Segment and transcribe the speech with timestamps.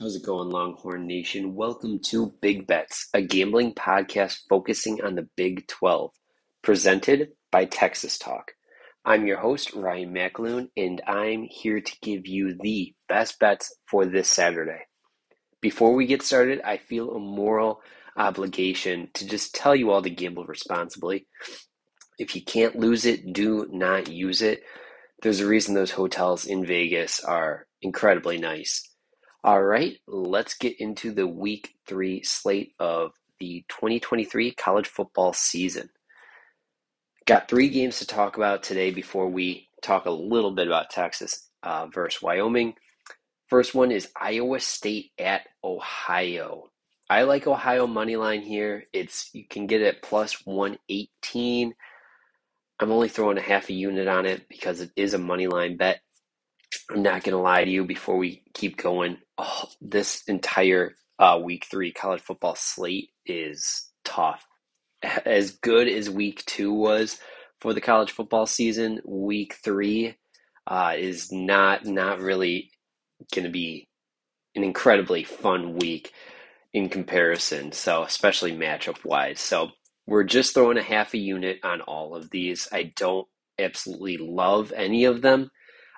[0.00, 1.54] How's it going, Longhorn Nation?
[1.54, 6.10] Welcome to Big Bets, a gambling podcast focusing on the Big 12,
[6.62, 8.52] presented by Texas Talk.
[9.04, 14.06] I'm your host, Ryan McAloon, and I'm here to give you the best bets for
[14.06, 14.86] this Saturday.
[15.60, 17.82] Before we get started, I feel a moral
[18.16, 21.26] obligation to just tell you all to gamble responsibly.
[22.18, 24.62] If you can't lose it, do not use it.
[25.20, 28.89] There's a reason those hotels in Vegas are incredibly nice.
[29.42, 35.88] All right, let's get into the week three slate of the 2023 college football season.
[37.24, 41.48] Got three games to talk about today before we talk a little bit about Texas
[41.62, 42.74] uh, versus Wyoming.
[43.48, 46.64] First one is Iowa State at Ohio.
[47.08, 48.84] I like Ohio money line here.
[48.92, 51.72] It's you can get it plus 118.
[52.78, 55.78] I'm only throwing a half a unit on it because it is a money line
[55.78, 56.02] bet.
[56.90, 59.16] I'm not going to lie to you before we keep going.
[59.40, 64.46] Oh, this entire uh, week three college football slate is tough.
[65.26, 67.18] As good as week two was
[67.60, 70.16] for the college football season, week three
[70.66, 72.70] uh, is not not really
[73.34, 73.88] going to be
[74.56, 76.12] an incredibly fun week
[76.74, 77.72] in comparison.
[77.72, 79.40] So especially matchup wise.
[79.40, 79.70] So
[80.06, 82.68] we're just throwing a half a unit on all of these.
[82.72, 83.28] I don't
[83.58, 85.50] absolutely love any of them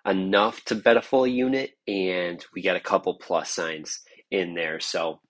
[0.06, 4.00] enough to bet a full unit, and we got a couple plus signs
[4.30, 4.80] in there.
[4.80, 5.20] So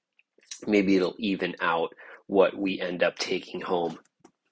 [0.67, 1.91] maybe it'll even out
[2.27, 3.99] what we end up taking home.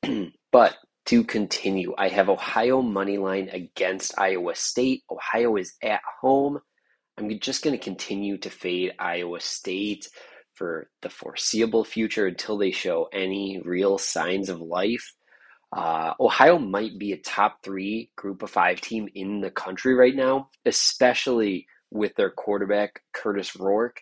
[0.53, 0.77] but
[1.07, 5.03] to continue, I have Ohio money line against Iowa State.
[5.11, 6.61] Ohio is at home.
[7.19, 10.09] I'm just going to continue to fade Iowa State
[10.55, 15.15] for the foreseeable future until they show any real signs of life.
[15.73, 20.17] Uh, Ohio might be a top three group of five team in the country right
[20.17, 24.01] now, especially with their quarterback, Kurtis Rourke.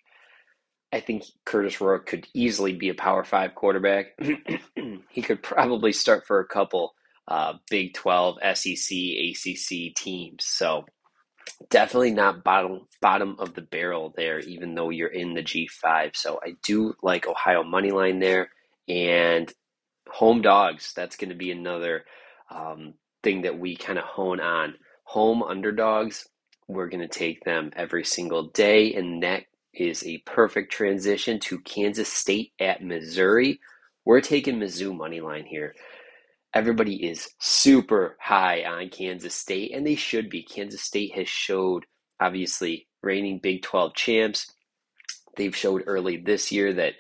[0.92, 4.18] I think Kurtis Rourke could easily be a power five quarterback.
[5.10, 6.94] he could probably start for a couple
[7.28, 10.44] uh, Big 12, SEC, ACC teams.
[10.46, 10.86] So
[11.68, 16.16] definitely not bottom bottom of the barrel there, even though you're in the G5.
[16.16, 18.50] So I do like Ohio money line there.
[18.88, 19.52] And
[20.10, 20.92] home dogs.
[20.94, 22.04] That's going to be another
[22.50, 24.74] um, thing that we kind of hone on.
[25.04, 26.28] Home underdogs,
[26.66, 31.60] we're going to take them every single day, and that is a perfect transition to
[31.60, 33.60] Kansas State at Missouri.
[34.04, 35.74] We're taking Mizzou money line here.
[36.54, 40.42] Everybody is super high on Kansas State, and they should be.
[40.42, 41.84] Kansas State has showed,
[42.20, 44.52] obviously, reigning Big 12 champs.
[45.36, 46.94] They've showed early this year that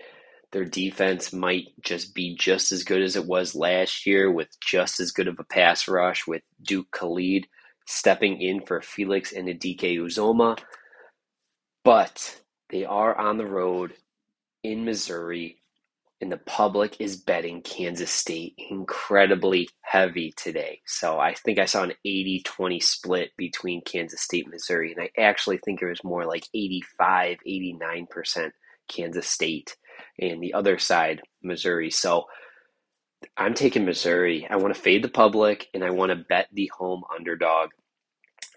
[0.52, 5.00] their defense might just be just as good as it was last year with just
[5.00, 7.46] as good of a pass rush with Duke Khalid
[7.86, 10.58] stepping in for Felix and Anudike-Uzomah.
[11.84, 13.94] But they are on the road
[14.62, 15.58] in Missouri,
[16.20, 20.80] and the public is betting Kansas State incredibly heavy today.
[20.86, 25.02] So I think I saw an 80 20 split between Kansas State and Missouri, and
[25.02, 28.50] I actually think it was more like 85 89%
[28.88, 29.76] Kansas State
[30.18, 31.90] and the other side, Missouri.
[31.90, 32.26] So
[33.36, 34.46] I'm taking Missouri.
[34.48, 37.70] I want to fade the public and I want to bet the home underdog.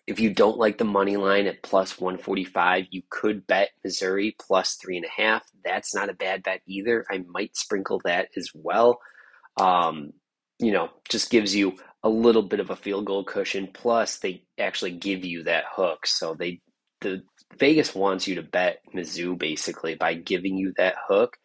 [0.07, 4.75] If you don't like the money line at plus 145, you could bet Missouri plus
[4.75, 5.43] three and a half.
[5.63, 7.05] That's not a bad bet either.
[7.09, 8.99] I might sprinkle that as well.
[9.57, 10.11] Um,
[10.59, 13.69] you know, just gives you a little bit of a field goal cushion.
[13.73, 16.07] Plus, they actually give you that hook.
[16.07, 16.61] So they
[17.01, 17.23] the
[17.57, 21.37] Vegas wants you to bet Mizzou basically by giving you that hook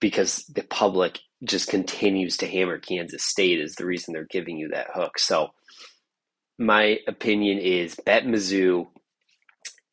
[0.00, 4.68] because the public just continues to hammer Kansas State is the reason they're giving you
[4.68, 5.18] that hook.
[5.18, 5.50] So
[6.58, 8.88] my opinion is bet Mizzou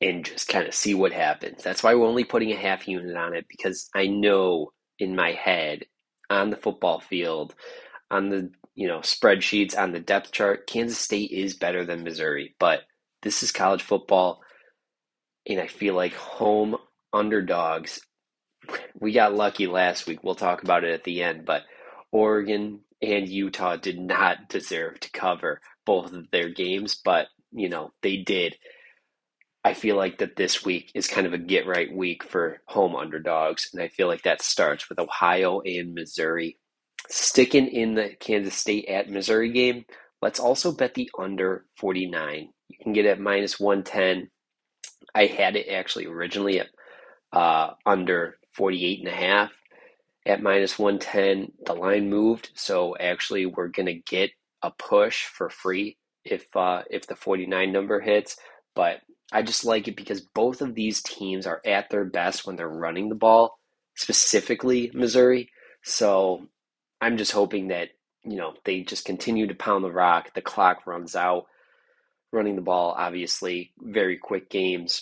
[0.02, 1.64] and just kind of see what happens.
[1.64, 5.32] That's why we're only putting a half unit on it because I know in my
[5.32, 5.86] head
[6.30, 7.56] on the football field,
[8.12, 12.56] on the you know spreadsheets, on the depth chart, Kansas State is better than Missouri.
[12.60, 12.82] But
[13.22, 14.42] this is college football
[15.50, 16.78] and I feel like home
[17.12, 18.00] underdogs.
[19.00, 20.24] We got lucky last week.
[20.24, 21.64] We'll talk about it at the end, but
[22.12, 27.92] Oregon and Utah did not deserve to cover both of their games, but you know,
[28.04, 28.56] they did.
[29.64, 32.96] I feel like that this week is kind of a get right week for home
[32.96, 36.58] underdogs, and I feel like that starts with Ohio and Missouri.
[37.10, 39.86] Sticking in the Kansas State at Missouri game,
[40.22, 42.50] let's also bet the under 49.
[42.68, 44.30] You can get it minus 110
[45.16, 46.68] I had it actually originally at
[47.32, 49.52] uh, under 48 and a half
[50.26, 51.52] at minus 110.
[51.66, 56.84] The line moved, so actually we're going to get a push for free if uh,
[56.90, 58.38] if the 49 number hits.
[58.76, 59.02] But
[59.32, 62.68] I just like it because both of these teams are at their best when they're
[62.68, 63.58] running the ball,
[63.96, 65.50] specifically Missouri.
[65.84, 66.48] So
[67.02, 67.90] I'm just hoping that,
[68.24, 71.46] you know, they just continue to pound the rock, the clock runs out.
[72.32, 75.02] Running the ball, obviously, very quick games.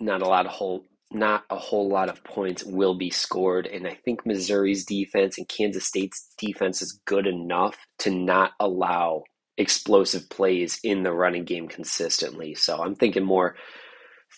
[0.00, 3.66] Not a lot of whole not a whole lot of points will be scored.
[3.66, 9.24] And I think Missouri's defense and Kansas State's defense is good enough to not allow
[9.58, 12.54] explosive plays in the running game consistently.
[12.54, 13.56] So I'm thinking more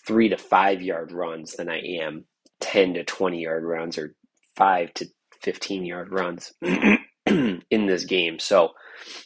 [0.07, 2.25] three to five yard runs than I am
[2.61, 4.15] 10 to 20 yard runs or
[4.57, 5.07] five to
[5.41, 6.53] 15 yard runs
[7.71, 8.39] in this game.
[8.39, 8.71] So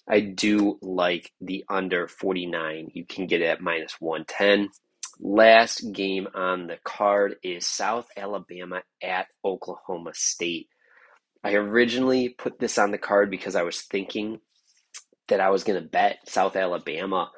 [0.08, 2.90] I do like the under 49.
[2.94, 4.70] You can get it at minus 110.
[5.22, 10.70] Last game on the card is South Alabama at Oklahoma State.
[11.44, 14.40] I originally put this on the card because I was thinking
[15.28, 17.32] that I was going to bet South Alabama.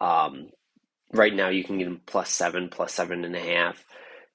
[0.00, 0.48] Um,
[1.12, 3.84] right now, you can get them plus seven, plus seven and a half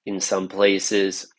[0.05, 1.31] in some places.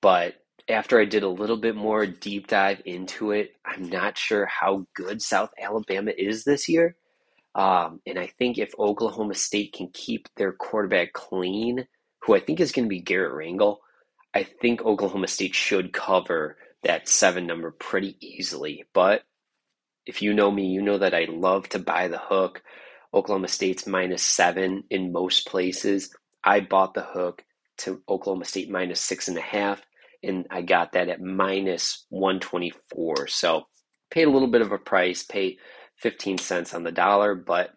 [0.00, 0.34] But
[0.68, 4.86] after I did a little bit more deep dive into it, I'm not sure how
[4.94, 6.96] good South Alabama is this year.
[7.54, 11.86] Um, and I think if Oklahoma State can keep their quarterback clean,
[12.22, 13.78] who I think is going to be Garret Rangel,
[14.34, 18.84] I think Oklahoma State should cover that seven number pretty easily.
[18.94, 19.22] But
[20.06, 22.62] if you know me, you know that I love to buy the hook.
[23.12, 26.14] Oklahoma State's minus seven in most places.
[26.44, 27.44] I bought the hook
[27.78, 29.82] to Oklahoma State minus six and a half,
[30.22, 33.28] and I got that at minus 124.
[33.28, 33.66] So
[34.10, 35.58] paid a little bit of a price, paid
[35.98, 37.70] 15 cents on the dollar, but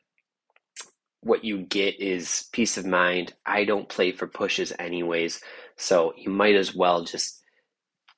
[1.21, 3.33] what you get is peace of mind.
[3.45, 5.41] I don't play for pushes anyways,
[5.77, 7.41] so you might as well just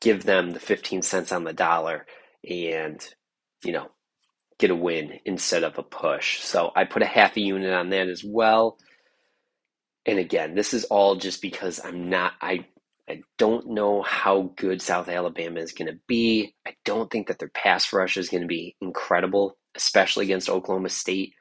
[0.02, 2.06] give them the 15 cents on the dollar
[2.50, 3.06] and,
[3.64, 3.88] you know,
[4.60, 6.40] get a win instead of a push.
[6.42, 8.78] So I put a half a unit on that as well.
[10.06, 12.66] And again, this is all just because I'm not I
[13.10, 16.56] I don't know how good South Alabama is going to be.
[16.66, 20.90] I don't think that their pass rush is going to be incredible, especially against Oklahoma
[20.90, 21.34] State.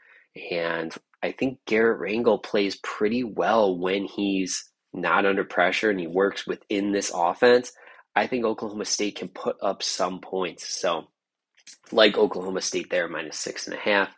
[0.50, 0.92] And
[1.22, 6.46] I think Garret Rangel plays pretty well when he's not under pressure and he works
[6.46, 7.72] within this offense.
[8.14, 10.74] I think Oklahoma State can put up some points.
[10.74, 11.04] So
[11.92, 14.08] like Oklahoma State there, minus six and a half.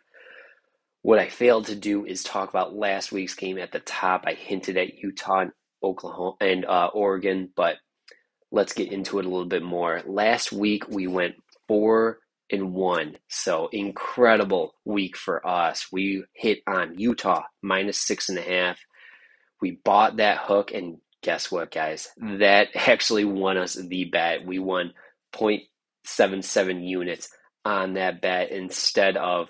[1.03, 4.23] What I failed to do is talk about last week's game at the top.
[4.25, 5.51] I hinted at Utah and
[5.85, 7.77] Oklahoma and uh, Oregon, but
[8.51, 10.01] let's get into it a little bit more.
[10.05, 11.35] Last week we went
[11.67, 12.19] four
[12.51, 15.87] and one, so incredible week for us.
[15.91, 18.79] We hit on Utah minus six and a half.
[19.61, 22.09] We bought that hook, and guess what, guys?
[22.17, 24.45] That actually won us the bet.
[24.45, 24.93] We won
[25.33, 27.29] 0.77 units
[27.65, 29.49] on that bet instead of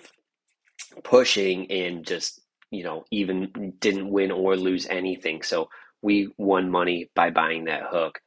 [1.04, 2.40] pushing and just
[2.70, 5.68] you know even didn't win or lose anything so
[6.06, 8.20] we won money by buying that hook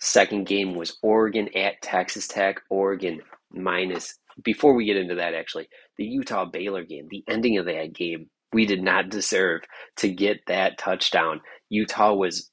[0.00, 5.68] second game was oregon at texas tech oregon minus before we get into that actually
[5.96, 9.60] the utah baylor game the ending of that game we did not deserve
[9.96, 12.50] to get that touchdown utah was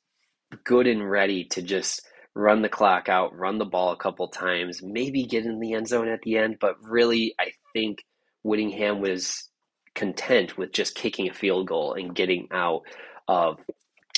[0.64, 2.02] good and ready to just
[2.36, 5.88] run the clock out, run the ball a couple times, maybe get in the end
[5.88, 6.58] zone at the end.
[6.60, 8.04] But really, I think
[8.44, 9.50] Whittingham was
[9.96, 12.82] content with just kicking a field goal and getting out
[13.28, 13.60] of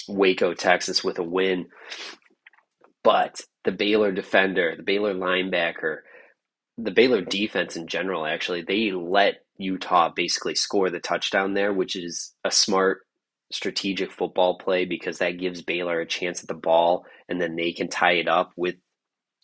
[0.08, 1.68] Waco, Texas with a win.
[3.04, 6.00] But the Baylor defender, the Baylor linebacker,
[6.78, 11.96] the Baylor defense in general, actually, they let Utah basically score the touchdown there, which
[11.96, 13.02] is a smart
[13.52, 17.72] strategic football play because that gives Baylor a chance at the ball and then they
[17.72, 18.76] can tie it up with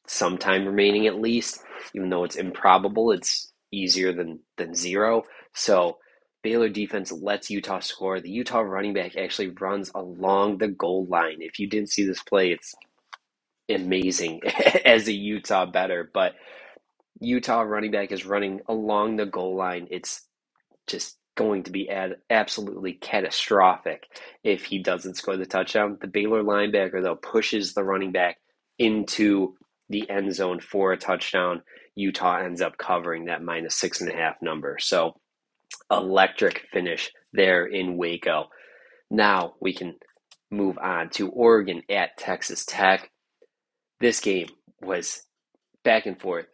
[0.08, 1.62] some time remaining at least.
[1.96, 5.24] Even though it's improbable, it's easier than, than zero.
[5.54, 5.98] So
[6.44, 8.22] Baylor defense lets Utah score.
[8.22, 11.38] The Utah running back actually runs along the goal line.
[11.42, 12.74] If you didn't see this play, it's
[13.70, 14.42] amazing
[14.86, 16.10] as a Utah better.
[16.14, 16.34] But
[17.22, 19.88] Utah running back is running along the goal line.
[19.92, 20.22] It's
[20.88, 24.04] just going to be ad- absolutely catastrophic
[24.44, 25.98] if he doesn't score the touchdown.
[26.00, 28.38] The Baylor linebacker, though, pushes the running back
[28.78, 29.56] into
[29.90, 31.64] the end zone for a touchdown.
[31.96, 34.78] Utah ends up covering that minus six and a half number.
[34.80, 35.16] So,
[35.92, 38.50] electric finish there in Waco.
[39.10, 39.96] Now we can
[40.52, 43.10] move on to Oregon at Texas Tech.
[44.00, 44.48] This game
[44.82, 45.24] was
[45.84, 46.46] back and forth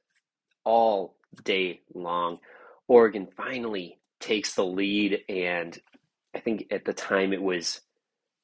[0.63, 2.39] all day long.
[2.87, 5.77] Oregon finally takes the lead, and
[6.35, 7.81] I think at the time it was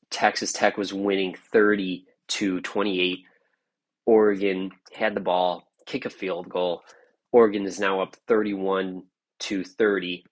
[0.10, 3.20] Texas Tech was winning 30 to 28.
[4.06, 6.82] Oregon had the ball, kick a field goal.
[7.32, 9.04] Oregon is now up 31
[9.40, 10.24] to 30.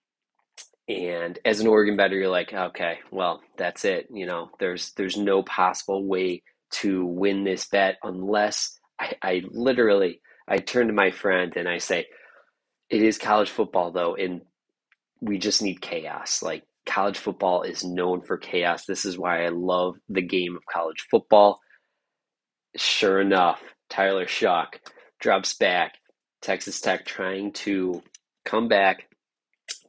[0.88, 4.08] And as an Oregon better, you're like, okay, well, that's it.
[4.12, 10.20] You know, there's there's no possible way to win this bet unless I, I literally
[10.46, 12.06] I turn to my friend and I say,
[12.90, 14.42] it is college football though, and
[15.20, 16.42] we just need chaos.
[16.42, 18.84] Like college football is known for chaos.
[18.84, 21.60] This is why I love the game of college football.
[22.76, 24.68] Sure enough, Tyler Shough
[25.20, 25.94] drops back.
[26.42, 28.02] Texas Tech trying to
[28.44, 29.08] come back,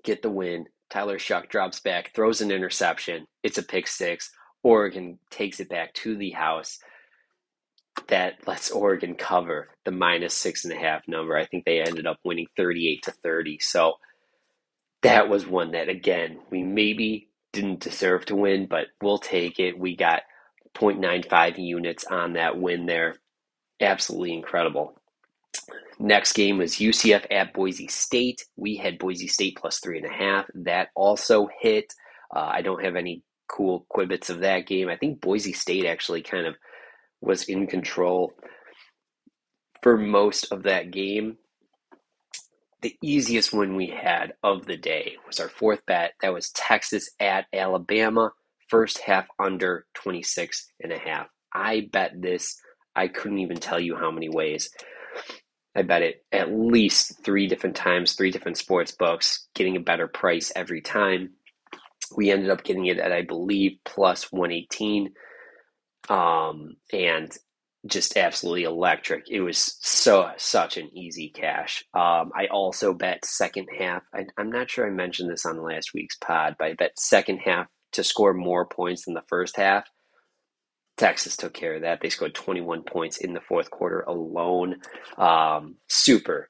[0.05, 0.65] get the win.
[0.89, 3.25] Tyler Shough drops back, throws an interception.
[3.43, 4.31] It's a pick six.
[4.63, 6.79] Oregon takes it back to the house.
[8.07, 11.35] That lets Oregon cover the minus six and a half number.
[11.37, 13.59] I think they ended up winning 38 to 30.
[13.61, 13.93] So
[15.01, 19.79] that was one that, again, we maybe didn't deserve to win, but we'll take it.
[19.79, 20.23] We got
[20.75, 23.15] 0.95 units on that win there.
[23.79, 24.99] Absolutely incredible.
[25.99, 28.43] Next game was UCF at Boise State.
[28.55, 30.45] We had Boise State plus three and a half.
[30.53, 31.93] That also hit.
[32.35, 34.89] Uh, I don't have any cool quibits of that game.
[34.89, 36.55] I think Boise State actually kind of
[37.21, 38.33] was in control
[39.81, 41.37] for most of that game.
[42.81, 46.13] The easiest one we had of the day was our fourth bet.
[46.21, 48.31] That was Texas at Alabama,
[48.67, 51.27] first half under 26 and a half.
[51.53, 52.59] I bet this,
[52.95, 54.69] I couldn't even tell you how many ways.
[55.75, 60.07] I bet it at least three different times, three different sports books, getting a better
[60.07, 61.31] price every time.
[62.15, 65.13] We ended up getting it at, I believe, plus 118.
[66.07, 67.35] Um, and
[67.87, 69.25] just absolutely electric.
[69.29, 71.83] It was so such an easy cash.
[71.93, 74.03] Um, I also bet second half.
[74.13, 77.39] I, am not sure I mentioned this on last week's pod, but I bet second
[77.39, 79.87] half to score more points than the first half.
[80.97, 81.99] Texas took care of that.
[82.01, 84.77] They scored 21 points in the fourth quarter alone.
[85.17, 86.49] Um, super,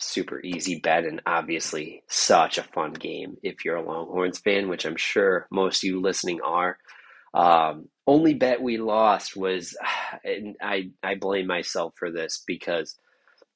[0.00, 4.84] super easy bet, and obviously such a fun game if you're a Longhorns fan, which
[4.84, 6.78] I'm sure most of you listening are.
[7.32, 9.76] Um, only bet we lost was,
[10.24, 12.98] and I I blame myself for this because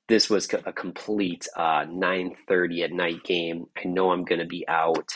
[0.09, 3.67] this was a complete uh, 9:30 at night game.
[3.77, 5.11] I know I'm going to be out,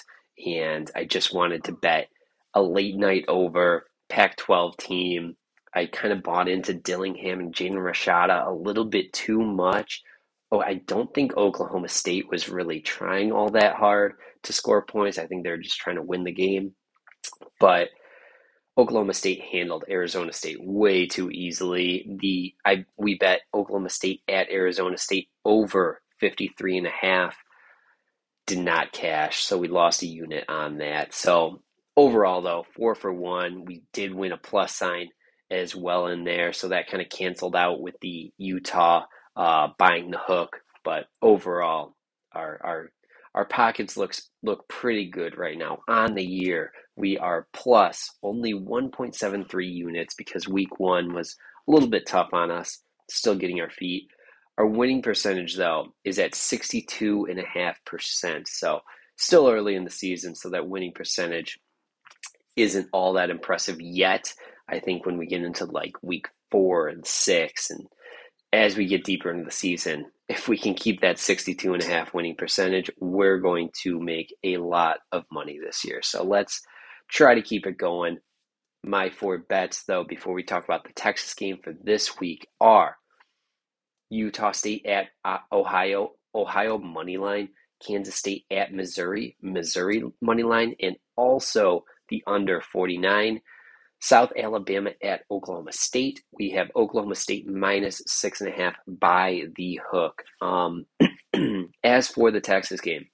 [0.44, 2.08] and I just wanted to bet
[2.54, 5.37] a late night over Pac 12 team.
[5.75, 10.02] I kind of bought into Dillingham and Jaden Rashada a little bit too much.
[10.50, 15.16] Oh, I don't think Oklahoma State was really trying all that hard to score points.
[15.16, 16.75] I think they're just trying to win the game.
[17.59, 17.88] But
[18.76, 22.07] Oklahoma State handled Arizona State way too easily.
[22.21, 27.35] The I we bet Oklahoma State at Arizona State over 53 and a half
[28.47, 31.14] did not cash, so we lost a unit on that.
[31.14, 31.62] So
[31.96, 33.64] overall, though, four for one.
[33.64, 35.08] We did win a plus sign
[35.50, 39.04] as well in there, so that kind of canceled out with the Utah
[39.37, 40.61] uh, buying the hook.
[40.84, 41.94] But overall,
[42.32, 42.90] our our
[43.34, 45.78] our pockets looks look pretty good right now.
[45.88, 51.88] On the year, we are plus only 1.73 units because week one was a little
[51.88, 52.78] bit tough on us.
[53.11, 54.08] Still getting our feet.
[54.58, 58.46] Our winning percentage, though, is at 62.5%.
[58.46, 58.80] So,
[59.16, 61.58] still early in the season, so that winning percentage
[62.57, 64.33] isn't all that impressive yet.
[64.69, 67.87] I think when we get into like week four and six, and
[68.52, 71.87] as we get deeper into the season, if we can keep that 62 and a
[71.87, 76.00] half winning percentage, we're going to make a lot of money this year.
[76.02, 76.61] So let's
[77.11, 78.19] try to keep it going.
[78.85, 82.97] My four bets, though, before we talk about the Texas game for this week, are
[84.11, 87.50] Utah State at uh, Ohio, Ohio money line,
[87.87, 93.40] Kansas State at Missouri, Missouri money line, and also the under 49.
[94.00, 96.23] South Alabama at Oklahoma State.
[96.33, 100.23] We have Oklahoma State minus six and a half by the hook.
[100.42, 100.87] Um,
[101.85, 103.07] as for the Texas game,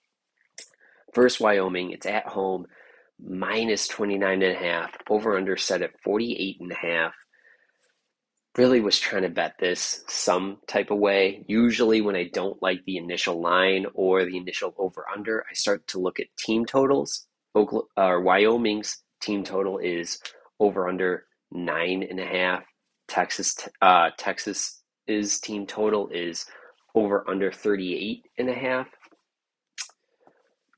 [1.15, 2.67] first Wyoming, it's at home,
[3.23, 7.13] minus 29 and a half, over under set at 48 and a half.
[8.57, 11.45] Really was trying to bet this some type of way.
[11.47, 15.87] Usually, when I don't like the initial line or the initial over under, I start
[15.89, 17.28] to look at team totals
[17.59, 20.21] Oklahoma, or Wyoming's team total is
[20.61, 22.63] over under nine and a half.
[23.09, 26.47] Texas uh, Texas's team total is
[26.95, 28.87] over under 38 and a half.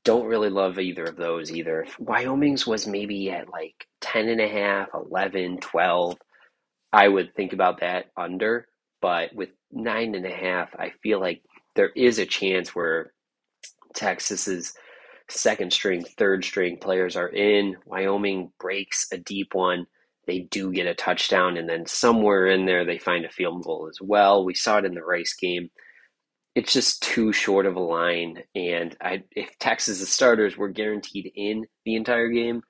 [0.03, 1.85] Don't really love either of those either.
[1.99, 6.17] Wyoming's was maybe at like 10 and a half, 11, 12,
[6.91, 8.67] I would think about that under.
[9.01, 11.43] But with nine and a half, I feel like
[11.75, 13.13] there is a chance where
[13.93, 14.73] Texas's
[15.31, 17.77] second string, third string players are in.
[17.85, 19.85] Wyoming breaks a deep one.
[20.27, 23.87] They do get a touchdown, and then somewhere in there they find a field goal
[23.89, 24.45] as well.
[24.45, 25.69] We saw it in the Rice game.
[26.55, 28.43] it's just too short of a line.
[28.55, 32.61] And I, if Texas' starters were guaranteed in the entire game,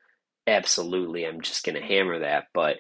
[0.48, 2.46] absolutely, I'm just going to hammer that.
[2.54, 2.78] But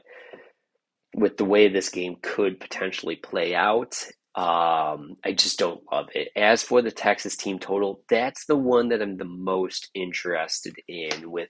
[1.15, 6.29] with the way this game could potentially play out, um, I just don't love it.
[6.35, 11.29] As for the Texas team total, that's the one that I'm the most interested in
[11.29, 11.50] with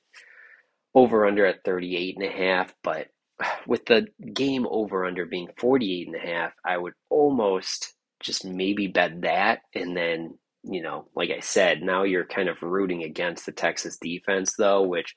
[0.95, 3.07] over under at 38 and a half, but
[3.67, 8.87] with the game over under being 48 and a half, I would almost just maybe
[8.87, 13.45] bet that and then, you know, like I said, now you're kind of rooting against
[13.45, 15.15] the Texas defense though, which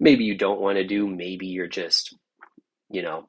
[0.00, 2.16] maybe you don't want to do, maybe you're just,
[2.90, 3.26] you know,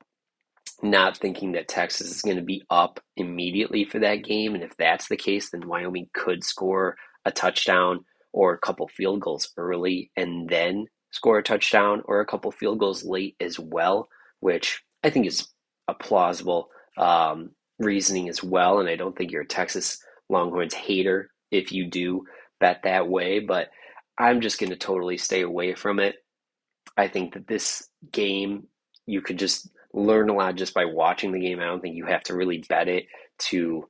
[0.82, 4.56] not thinking that Texas is going to be up immediately for that game.
[4.56, 9.22] And if that's the case, then Wyoming could score a touchdown or a couple field
[9.22, 14.08] goals early and then score a touchdown or a couple field goals late as well,
[14.40, 15.48] which I think is
[15.88, 18.80] a plausible um, reasoning as well.
[18.80, 22.24] And I don't think you're a Texas Longhorns hater if you do
[22.60, 23.70] bet that way, but
[24.18, 26.16] I'm just going to totally stay away from it.
[26.96, 28.68] I think that this game,
[29.06, 31.60] you could just learn a lot just by watching the game.
[31.60, 33.06] I don't think you have to really bet it
[33.50, 33.90] to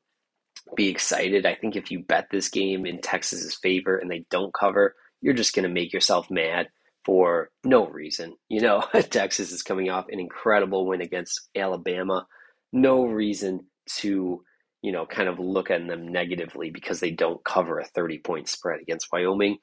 [0.76, 1.46] be excited.
[1.46, 5.34] I think if you bet this game in Texas's favor and they don't cover, you're
[5.34, 6.70] just going to make yourself mad
[7.06, 8.36] for no reason.
[8.50, 12.28] You know, Texas is coming off an incredible win against Alabama.
[12.74, 13.68] No reason
[13.98, 14.44] to,
[14.82, 18.48] you know, kind of look at them negatively because they don't cover a 30 point
[18.48, 19.58] spread against Wyoming.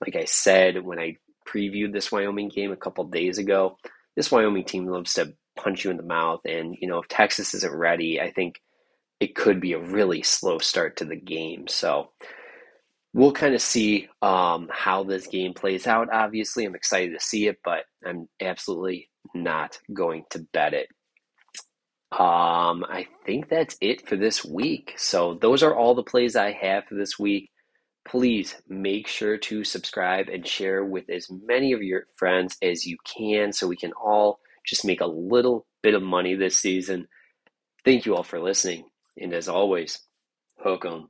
[0.00, 1.16] Like I said when I
[1.48, 3.76] previewed this Wyoming game a couple days ago,
[4.16, 6.40] this Wyoming team loves to punch you in the mouth.
[6.44, 8.60] And, you know, if Texas isn't ready, I think
[9.20, 11.68] it could be a really slow start to the game.
[11.68, 12.10] So
[13.12, 16.08] we'll kind of see um, how this game plays out.
[16.12, 20.88] Obviously, I'm excited to see it, but I'm absolutely not going to bet it.
[22.12, 24.94] Um, I think that's it for this week.
[24.96, 27.50] So those are all the plays I have for this week.
[28.08, 32.96] Please make sure to subscribe and share with as many of your friends as you
[33.04, 34.40] can so we can all
[34.70, 37.08] just make a little bit of money this season.
[37.84, 38.86] Thank you all for listening.
[39.18, 40.00] And as always,
[40.60, 41.08] hook 'em.